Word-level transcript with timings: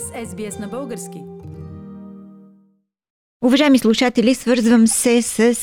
сте 0.00 0.26
с 0.26 0.34
SBS 0.34 0.60
на 0.60 0.68
български. 0.68 1.22
Уважаеми 3.44 3.78
слушатели, 3.78 4.34
свързвам 4.34 4.86
се 4.86 5.22
с 5.22 5.54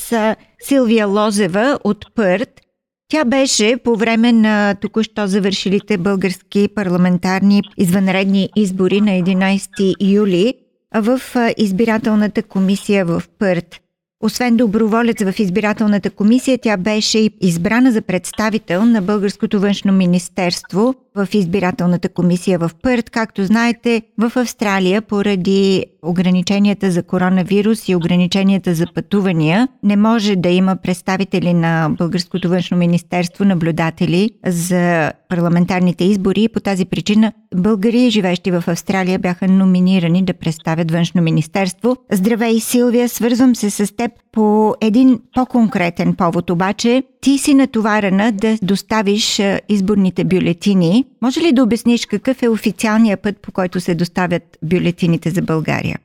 Силвия 0.62 1.06
Лозева 1.06 1.78
от 1.84 2.14
Пърт. 2.14 2.60
Тя 3.08 3.24
беше 3.24 3.76
по 3.84 3.96
време 3.96 4.32
на 4.32 4.74
току-що 4.74 5.26
завършилите 5.26 5.98
български 5.98 6.68
парламентарни 6.74 7.62
извънредни 7.78 8.48
избори 8.56 9.00
на 9.00 9.10
11 9.10 10.12
юли 10.12 10.54
в 10.94 11.20
избирателната 11.56 12.42
комисия 12.42 13.04
в 13.04 13.22
Пърт. 13.38 13.80
Освен 14.24 14.56
доброволец 14.56 15.22
в 15.22 15.38
избирателната 15.38 16.10
комисия, 16.10 16.58
тя 16.58 16.76
беше 16.76 17.30
избрана 17.40 17.92
за 17.92 18.02
представител 18.02 18.84
на 18.84 19.02
Българското 19.02 19.60
външно 19.60 19.92
министерство 19.92 20.94
в 21.14 21.28
избирателната 21.32 22.08
комисия 22.08 22.58
в 22.58 22.70
Пърт. 22.82 23.10
Както 23.10 23.44
знаете, 23.44 24.02
в 24.18 24.32
Австралия 24.36 25.02
поради 25.02 25.84
ограниченията 26.02 26.90
за 26.90 27.02
коронавирус 27.02 27.88
и 27.88 27.94
ограниченията 27.94 28.74
за 28.74 28.86
пътувания 28.94 29.68
не 29.82 29.96
може 29.96 30.36
да 30.36 30.48
има 30.48 30.76
представители 30.76 31.54
на 31.54 31.88
Българското 31.98 32.48
външно 32.48 32.76
министерство, 32.76 33.44
наблюдатели 33.44 34.30
за 34.46 35.12
парламентарните 35.28 36.04
избори. 36.04 36.48
По 36.48 36.60
тази 36.60 36.84
причина 36.84 37.32
българи, 37.54 38.10
живещи 38.10 38.50
в 38.50 38.64
Австралия, 38.66 39.18
бяха 39.18 39.48
номинирани 39.48 40.24
да 40.24 40.34
представят 40.34 40.90
външно 40.90 41.22
министерство. 41.22 41.96
Здравей, 42.12 42.60
Силвия! 42.60 43.08
Свързвам 43.08 43.56
се 43.56 43.70
с 43.70 43.96
теб 43.96 44.12
по 44.32 44.74
един 44.80 45.20
по-конкретен 45.34 46.14
повод 46.14 46.50
обаче. 46.50 47.02
Ти 47.20 47.38
си 47.38 47.54
натоварена 47.54 48.32
да 48.32 48.58
доставиш 48.62 49.40
изборните 49.68 50.24
бюлетини. 50.24 51.01
Може 51.22 51.40
ли 51.40 51.52
да 51.52 51.62
обясниш 51.62 52.06
какъв 52.06 52.42
е 52.42 52.48
официалният 52.48 53.22
път, 53.22 53.36
по 53.38 53.52
който 53.52 53.80
се 53.80 53.94
доставят 53.94 54.58
бюлетините 54.62 55.30
за 55.30 55.42
България? 55.42 55.98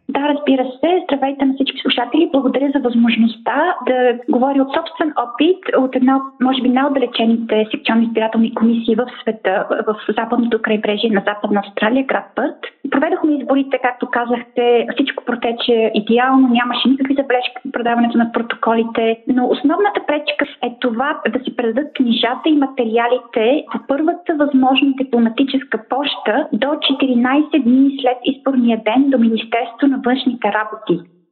Се. 0.87 1.03
Здравейте 1.03 1.45
на 1.45 1.53
всички 1.53 1.79
слушатели. 1.81 2.29
Благодаря 2.31 2.69
за 2.75 2.79
възможността 2.79 3.75
да 3.87 4.19
говоря 4.29 4.61
от 4.61 4.73
собствен 4.77 5.13
опит 5.25 5.59
от 5.77 5.95
една, 5.95 6.21
може 6.41 6.61
би, 6.61 6.69
най-отдалечените 6.69 7.65
секционни 7.71 8.05
избирателни 8.05 8.53
комисии 8.53 8.95
в 8.95 9.05
света, 9.21 9.65
в 9.87 9.95
западното 10.19 10.61
крайбрежие 10.61 11.09
на 11.09 11.23
Западна 11.27 11.59
Австралия, 11.65 12.05
град 12.05 12.25
Път. 12.35 12.55
Проведохме 12.91 13.37
изборите, 13.37 13.79
както 13.83 14.07
казахте, 14.11 14.87
всичко 14.93 15.25
протече 15.25 15.91
идеално, 15.93 16.47
нямаше 16.47 16.89
никакви 16.89 17.13
забележки 17.13 17.57
по 17.63 17.71
предаването 17.71 18.17
на 18.17 18.31
протоколите, 18.31 19.17
но 19.27 19.49
основната 19.49 20.01
пречка 20.07 20.45
е 20.63 20.71
това 20.79 21.19
да 21.33 21.39
се 21.43 21.55
предадат 21.55 21.93
книжата 21.93 22.45
и 22.45 22.61
материалите 22.67 23.65
по 23.71 23.79
първата 23.87 24.35
възможна 24.35 24.93
дипломатическа 24.97 25.77
поща 25.89 26.47
до 26.53 26.67
14 26.67 27.63
дни 27.63 27.97
след 28.01 28.17
изборния 28.23 28.81
ден 28.85 29.09
до 29.09 29.17
Министерството 29.17 29.87
на 29.87 29.97
външните 30.05 30.47
работи. 30.47 30.76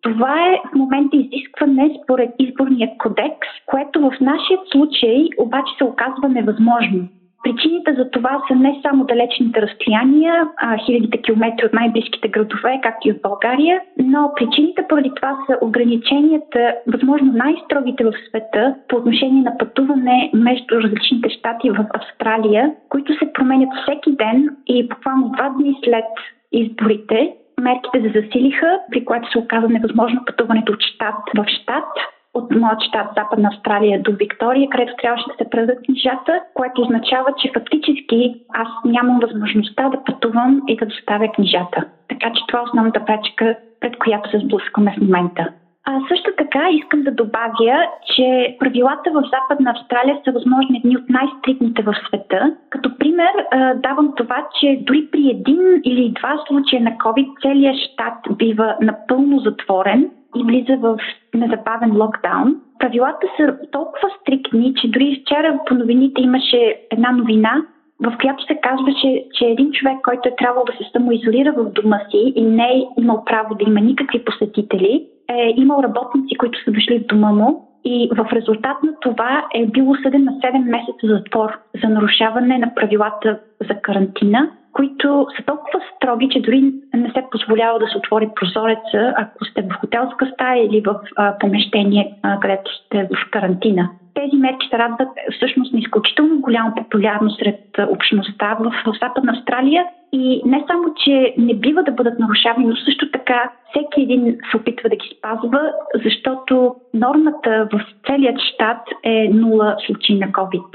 Това 0.01 0.49
е 0.49 0.61
в 0.71 0.75
момента 0.75 1.17
изискване 1.17 1.97
според 2.03 2.29
изборния 2.39 2.89
кодекс, 2.97 3.47
което 3.65 4.01
в 4.01 4.11
нашия 4.21 4.59
случай 4.71 5.29
обаче 5.38 5.73
се 5.77 5.83
оказва 5.83 6.29
невъзможно. 6.29 7.07
Причините 7.45 7.93
за 7.93 8.11
това 8.11 8.41
са 8.47 8.55
не 8.55 8.79
само 8.81 9.05
далечните 9.05 9.61
разстояния, 9.61 10.47
а 10.57 10.77
хилядите 10.77 11.17
километри 11.17 11.66
от 11.66 11.73
най-близките 11.73 12.27
градове, 12.27 12.79
както 12.83 13.07
и 13.07 13.11
от 13.11 13.21
България, 13.21 13.81
но 13.97 14.31
причините 14.35 14.85
поради 14.89 15.11
това 15.16 15.38
са 15.45 15.57
ограниченията, 15.61 16.75
възможно 16.88 17.33
най-строгите 17.33 18.03
в 18.03 18.13
света 18.27 18.75
по 18.88 18.95
отношение 18.95 19.41
на 19.43 19.57
пътуване 19.57 20.31
между 20.33 20.81
различните 20.81 21.29
щати 21.29 21.69
в 21.69 21.85
Австралия, 21.93 22.73
които 22.89 23.13
се 23.13 23.33
променят 23.33 23.69
всеки 23.81 24.11
ден 24.16 24.49
и 24.67 24.88
буквално 24.88 25.29
два 25.29 25.49
дни 25.49 25.75
след 25.83 26.05
изборите. 26.51 27.33
Мерките 27.61 28.01
се 28.01 28.21
засилиха, 28.21 28.79
при 28.91 29.05
което 29.05 29.31
се 29.31 29.39
оказа 29.39 29.67
невъзможно 29.69 30.25
пътуването 30.25 30.71
от 30.71 30.81
щат 30.81 31.16
в 31.38 31.45
щат 31.47 31.89
от 32.35 32.55
моят 32.55 32.81
щат 32.88 33.07
Западна 33.17 33.49
Австралия 33.53 34.01
до 34.01 34.11
Виктория, 34.11 34.69
където 34.69 34.93
трябваше 35.01 35.25
да 35.27 35.43
се 35.43 35.49
предадат 35.49 35.85
книжата, 35.85 36.41
което 36.53 36.81
означава, 36.81 37.29
че 37.38 37.51
фактически 37.53 38.35
аз 38.53 38.67
нямам 38.85 39.19
възможността 39.19 39.89
да 39.89 40.03
пътувам 40.03 40.61
и 40.67 40.77
да 40.77 40.85
доставя 40.85 41.31
книжата. 41.31 41.85
Така 42.09 42.31
че 42.33 42.41
това 42.47 42.59
е 42.59 42.63
основната 42.63 43.05
пречка, 43.05 43.55
пред 43.79 43.97
която 43.97 44.29
се 44.29 44.39
сблъскваме 44.39 44.95
в 44.97 45.01
момента. 45.01 45.49
А 45.88 46.00
също 46.07 46.31
така 46.38 46.69
искам 46.72 47.01
да 47.01 47.12
добавя, 47.12 47.88
че 48.16 48.57
правилата 48.59 49.12
в 49.12 49.23
Западна 49.34 49.72
Австралия 49.72 50.19
са 50.25 50.31
възможно 50.31 50.78
едни 50.78 50.97
от 50.97 51.09
най-стрикните 51.09 51.81
в 51.81 51.96
света. 52.07 52.56
Като 52.69 52.97
пример 52.97 53.31
давам 53.75 54.13
това, 54.18 54.47
че 54.59 54.79
дори 54.81 55.07
при 55.12 55.29
един 55.29 55.81
или 55.84 56.13
два 56.19 56.44
случая 56.47 56.81
на 56.81 56.91
COVID 56.91 57.41
целият 57.41 57.78
щат 57.78 58.38
бива 58.38 58.75
напълно 58.81 59.40
затворен 59.40 60.12
и 60.35 60.44
влиза 60.44 60.78
в 60.78 60.97
незабавен 61.34 61.97
локдаун. 62.01 62.56
Правилата 62.79 63.28
са 63.38 63.57
толкова 63.72 64.09
стрикни, 64.22 64.74
че 64.75 64.88
дори 64.88 65.22
вчера 65.22 65.59
по 65.66 65.74
новините 65.74 66.22
имаше 66.22 66.75
една 66.91 67.12
новина, 67.12 67.62
в 68.00 68.18
която 68.22 68.44
се 68.44 68.56
казваше, 68.56 69.25
че 69.34 69.45
един 69.45 69.72
човек, 69.72 69.97
който 70.03 70.29
е 70.29 70.35
трябвало 70.38 70.66
да 70.66 70.74
се 70.74 70.91
самоизолира 70.91 71.51
в 71.51 71.72
дома 71.72 72.00
си 72.12 72.34
и 72.35 72.41
не 72.45 72.63
е 72.63 73.01
имал 73.01 73.24
право 73.25 73.56
да 73.56 73.69
има 73.69 73.79
никакви 73.79 74.25
посетители, 74.25 75.07
е 75.30 75.53
имал 75.58 75.84
работници, 75.84 76.38
които 76.38 76.63
са 76.63 76.72
дошли 76.72 77.00
в 77.00 77.08
дома 77.08 77.31
му 77.31 77.68
и 77.86 78.09
в 78.16 78.34
резултат 78.34 78.84
на 78.84 78.94
това 79.02 79.46
е 79.53 79.66
бил 79.66 79.90
осъден 79.90 80.24
на 80.24 80.31
7 80.31 80.63
месеца 80.63 81.08
затвор 81.08 81.59
за 81.84 81.90
нарушаване 81.90 82.58
на 82.58 82.75
правилата 82.75 83.40
за 83.69 83.81
карантина 83.81 84.52
които 84.75 85.28
са 85.38 85.44
толкова 85.46 85.80
строги, 85.96 86.30
че 86.31 86.41
дори 86.41 86.74
не 86.94 87.12
се 87.12 87.24
позволява 87.31 87.80
да 87.80 87.88
се 87.88 87.97
отвори 87.97 88.30
прозореца, 88.36 89.13
ако 89.18 89.46
сте 89.46 89.62
в 89.62 89.80
хотелска 89.80 90.31
стая 90.34 90.66
или 90.66 90.81
в 90.81 90.96
а, 91.16 91.38
помещение, 91.40 92.13
а, 92.22 92.40
където 92.40 92.72
сте 92.75 93.03
в 93.03 93.31
карантина. 93.31 93.90
Тези 94.15 94.35
мерки 94.35 94.67
се 94.69 94.77
радват 94.77 95.09
всъщност 95.35 95.73
на 95.73 95.79
изключително 95.79 96.41
голяма 96.41 96.73
популярност 96.75 97.39
сред 97.39 97.61
общността 97.89 98.57
в, 98.59 98.73
Западна 99.03 99.31
Австралия 99.37 99.85
и 100.11 100.41
не 100.45 100.63
само, 100.67 100.93
че 101.05 101.33
не 101.37 101.53
бива 101.55 101.83
да 101.83 101.91
бъдат 101.91 102.19
нарушавани, 102.19 102.65
но 102.67 102.75
също 102.75 103.11
така 103.11 103.51
всеки 103.69 104.01
един 104.01 104.37
се 104.51 104.57
опитва 104.57 104.89
да 104.89 104.95
ги 104.95 105.15
спазва, 105.17 105.61
защото 106.05 106.75
нормата 106.93 107.67
в 107.73 107.81
целият 108.07 108.39
щат 108.53 108.81
е 109.03 109.29
нула 109.33 109.75
случаи 109.85 110.19
на 110.19 110.27
COVID. 110.27 110.65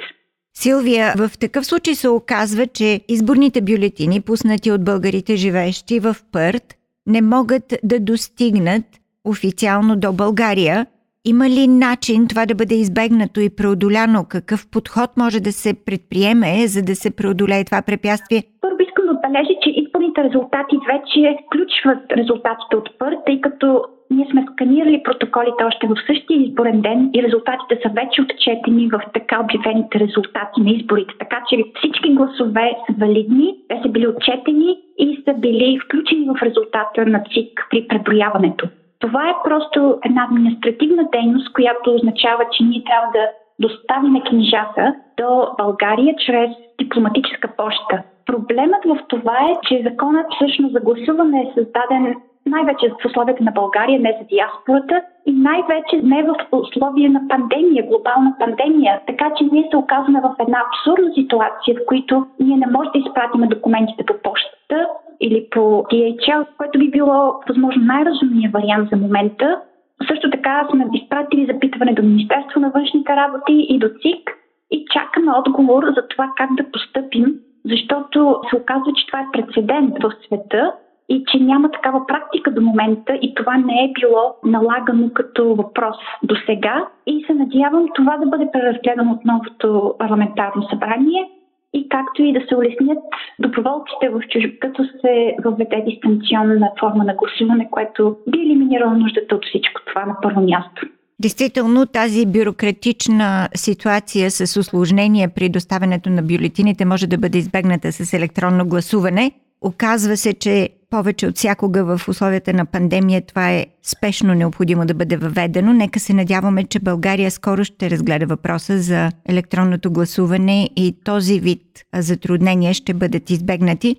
Силвия, 0.55 1.13
в 1.17 1.39
такъв 1.39 1.67
случай 1.67 1.95
се 1.95 2.09
оказва, 2.09 2.67
че 2.67 3.01
изборните 3.09 3.61
бюлетини, 3.61 4.21
пуснати 4.21 4.73
от 4.73 4.85
българите 4.85 5.37
живеещи 5.37 6.01
в 6.01 6.17
Пърт, 6.33 6.65
не 7.07 7.23
могат 7.23 7.75
да 7.85 8.01
достигнат 8.01 8.85
официално 9.25 9.97
до 9.97 10.13
България. 10.13 10.87
Има 11.25 11.47
ли 11.49 11.65
начин 11.69 12.29
това 12.29 12.47
да 12.47 12.55
бъде 12.55 12.75
избегнато 12.75 13.41
и 13.41 13.57
преодоляно? 13.57 14.21
Какъв 14.29 14.61
подход 14.75 15.11
може 15.23 15.41
да 15.41 15.53
се 15.53 15.73
предприеме, 15.87 16.67
за 16.67 16.83
да 16.83 16.95
се 17.03 17.17
преодолее 17.17 17.65
това 17.65 17.83
препятствие? 17.83 18.43
Първо 18.61 18.79
искам 18.83 19.05
да 19.07 19.13
отбележа, 19.13 19.55
че 19.63 19.71
изборните 19.81 20.25
резултати 20.25 20.77
вече 20.93 21.21
включват 21.47 22.03
резултатите 22.21 22.77
от 22.81 22.89
Пърт, 22.99 23.19
тъй 23.27 23.41
като 23.41 23.67
ние 24.11 24.27
сме 24.31 24.47
сканирали 24.53 25.03
протоколите 25.03 25.65
още 25.65 25.87
в 25.87 26.03
същия 26.07 26.39
изборен 26.43 26.81
ден 26.81 27.11
и 27.15 27.23
резултатите 27.23 27.75
са 27.83 27.89
вече 28.01 28.23
отчетени 28.23 28.89
в 28.95 29.01
така 29.15 29.37
обявените 29.45 29.95
резултати 30.05 30.59
на 30.61 30.71
изборите. 30.71 31.15
Така 31.19 31.39
че 31.49 31.57
всички 31.79 32.15
гласове 32.15 32.69
са 32.87 32.93
валидни, 33.01 33.49
те 33.69 33.81
са 33.83 33.89
били 33.89 34.07
отчетени 34.13 34.71
и 34.99 35.23
са 35.25 35.33
били 35.35 35.81
включени 35.85 36.25
в 36.31 36.43
резултата 36.43 37.07
на 37.07 37.21
ЦИК 37.33 37.67
при 37.71 37.89
преброяването. 37.89 38.69
Това 39.01 39.29
е 39.29 39.43
просто 39.45 39.99
една 40.05 40.25
административна 40.25 41.05
дейност, 41.13 41.53
която 41.53 41.95
означава, 41.95 42.45
че 42.53 42.65
ние 42.65 42.85
трябва 42.85 43.09
да 43.13 43.29
доставим 43.61 44.23
книжата 44.29 44.95
до 45.17 45.47
България 45.59 46.15
чрез 46.27 46.51
дипломатическа 46.79 47.49
поща. 47.57 48.03
Проблемът 48.27 48.85
в 48.85 48.99
това 49.09 49.39
е, 49.51 49.59
че 49.69 49.83
законът 49.91 50.27
всъщност 50.35 50.73
за 50.73 50.81
гласуване 50.81 51.41
е 51.41 51.53
създаден 51.55 52.15
най-вече 52.47 52.89
в 52.89 53.07
условията 53.07 53.45
на 53.45 53.53
България, 53.53 54.01
не 54.01 54.19
за 54.21 54.27
диаспората 54.27 55.03
и 55.27 55.33
най-вече 55.33 55.97
не 56.03 56.23
в 56.23 56.35
условия 56.53 57.11
на 57.11 57.23
пандемия, 57.29 57.87
глобална 57.87 58.35
пандемия. 58.39 59.01
Така 59.07 59.31
че 59.37 59.45
ние 59.53 59.69
се 59.71 59.77
оказваме 59.77 60.21
в 60.21 60.35
една 60.41 60.59
абсурдна 60.67 61.15
ситуация, 61.15 61.75
в 61.75 61.87
която 61.87 62.27
ние 62.41 62.57
не 62.57 62.67
можем 62.67 62.93
да 62.93 62.99
изпратим 62.99 63.49
документите 63.49 64.05
по 64.07 64.15
почтата 64.23 64.87
или 65.21 65.47
по 65.51 65.61
DHL, 65.61 66.47
което 66.57 66.79
би 66.79 66.91
било 66.91 67.41
възможно 67.49 67.83
най-разумният 67.85 68.53
вариант 68.53 68.89
за 68.93 68.97
момента. 68.97 69.61
Също 70.09 70.31
така 70.31 70.69
сме 70.71 70.87
изпратили 70.95 71.53
запитване 71.53 71.95
до 71.95 72.03
Министерство 72.03 72.61
на 72.61 72.71
външните 72.71 73.17
работи 73.17 73.67
и 73.69 73.79
до 73.79 73.89
ЦИК 73.89 74.31
и 74.71 74.85
чакаме 74.93 75.33
отговор 75.33 75.85
за 75.85 76.09
това 76.09 76.31
как 76.37 76.51
да 76.55 76.71
постъпим, 76.73 77.27
защото 77.65 78.41
се 78.51 78.57
оказва, 78.57 78.93
че 78.97 79.07
това 79.07 79.21
е 79.21 79.33
прецедент 79.33 79.95
в 80.03 80.13
света 80.27 80.73
и 81.09 81.25
че 81.27 81.39
няма 81.39 81.71
такава 81.71 82.07
практика 82.07 82.51
до 82.51 82.61
момента 82.61 83.19
и 83.23 83.35
това 83.35 83.57
не 83.57 83.85
е 83.85 83.93
било 84.01 84.35
налагано 84.45 85.11
като 85.15 85.55
въпрос 85.55 85.97
до 86.23 86.35
сега. 86.47 86.87
И 87.07 87.25
се 87.27 87.35
надявам 87.35 87.87
това 87.95 88.17
да 88.17 88.27
бъде 88.27 88.49
преразгледано 88.53 89.13
от 89.13 89.25
новото 89.25 89.95
парламентарно 89.99 90.63
събрание 90.63 91.31
и 91.75 91.89
както 91.89 92.23
и 92.23 92.33
да 92.33 92.41
се 92.49 92.57
улеснят 92.57 92.99
доброволците 93.39 94.09
в 94.09 94.21
чужб, 94.31 94.59
като 94.61 94.85
се 94.85 95.37
въведе 95.45 95.85
дистанционна 95.87 96.71
форма 96.81 97.05
на 97.05 97.15
гласуване, 97.15 97.69
което 97.71 98.17
би 98.29 98.39
елиминирало 98.39 98.95
нуждата 98.95 99.35
от 99.35 99.45
всичко 99.45 99.81
това 99.87 100.07
на 100.07 100.17
първо 100.23 100.41
място. 100.41 100.87
Действително 101.23 101.87
тази 101.87 102.27
бюрократична 102.27 103.49
ситуация 103.55 104.31
с 104.31 104.57
осложнение 104.57 105.29
при 105.29 105.49
доставянето 105.49 106.11
на 106.11 106.23
бюлетините 106.23 106.85
може 106.85 107.07
да 107.07 107.19
бъде 107.19 107.39
избегната 107.39 107.93
с 107.93 108.13
електронно 108.13 108.69
гласуване. 108.69 109.33
Оказва 109.61 110.17
се, 110.17 110.33
че 110.33 110.69
повече 110.91 111.27
от 111.27 111.37
всякога 111.37 111.85
в 111.85 112.09
условията 112.09 112.53
на 112.53 112.67
пандемия 112.67 113.23
това 113.27 113.51
е 113.51 113.67
спешно 113.83 114.35
необходимо 114.35 114.87
да 114.87 114.95
бъде 114.95 115.17
въведено. 115.17 115.73
Нека 115.73 116.01
се 116.01 116.15
надяваме, 116.15 116.65
че 116.65 116.81
България 116.81 117.31
скоро 117.31 117.65
ще 117.65 117.91
разгледа 117.91 118.27
въпроса 118.27 118.79
за 118.79 119.11
електронното 119.29 119.91
гласуване 119.91 120.71
и 120.77 120.97
този 121.05 121.41
вид 121.41 121.63
затруднения 121.95 122.75
ще 122.75 122.95
бъдат 122.95 123.31
избегнати. 123.31 123.97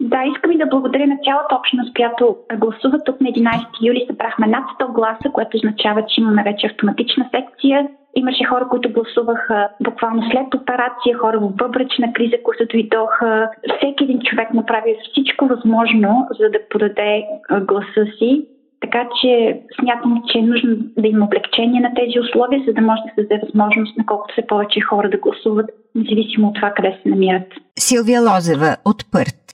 Да, 0.00 0.22
искам 0.34 0.52
и 0.52 0.58
да 0.58 0.66
благодаря 0.66 1.06
на 1.06 1.18
цялата 1.24 1.56
общност, 1.56 1.94
която 1.94 2.36
гласува. 2.56 3.04
Тук 3.04 3.20
на 3.20 3.28
11 3.28 3.66
юли 3.82 4.04
събрахме 4.06 4.46
над 4.46 4.64
100 4.80 4.92
гласа, 4.92 5.30
което 5.32 5.56
означава, 5.56 6.04
че 6.06 6.20
имаме 6.20 6.42
вече 6.42 6.66
автоматична 6.66 7.28
секция. 7.34 7.88
Имаше 8.16 8.44
хора, 8.44 8.68
които 8.68 8.92
гласуваха 8.92 9.68
буквално 9.80 10.22
след 10.30 10.54
операция, 10.54 11.18
хора 11.18 11.38
в 11.40 11.50
бъбречна 11.50 12.12
криза, 12.12 12.36
които 12.44 12.66
дойдоха. 12.72 13.50
Всеки 13.76 14.04
един 14.04 14.20
човек 14.20 14.54
направи 14.54 14.96
всичко 15.10 15.46
възможно, 15.46 16.26
за 16.40 16.50
да 16.50 16.58
подаде 16.70 17.24
гласа 17.60 18.04
си. 18.18 18.46
Така 18.80 19.08
че 19.20 19.60
смятам, 19.80 20.22
че 20.32 20.38
е 20.38 20.42
нужно 20.42 20.76
да 20.98 21.08
има 21.08 21.24
облегчение 21.24 21.80
на 21.80 21.94
тези 21.94 22.20
условия, 22.20 22.62
за 22.66 22.72
да 22.72 22.80
може 22.80 23.02
да 23.02 23.10
се 23.14 23.22
даде 23.22 23.40
възможност 23.46 23.96
на 23.98 24.06
колкото 24.06 24.34
се 24.34 24.46
повече 24.46 24.80
хора 24.80 25.10
да 25.10 25.18
гласуват, 25.18 25.70
независимо 25.94 26.48
от 26.48 26.54
това 26.54 26.70
къде 26.70 26.98
се 27.02 27.08
намират. 27.08 27.48
Силвия 27.78 28.20
Лозева 28.20 28.76
от 28.84 29.10
Пърт. 29.12 29.53